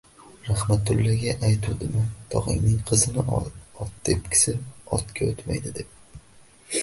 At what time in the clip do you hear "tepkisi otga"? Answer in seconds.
4.09-5.27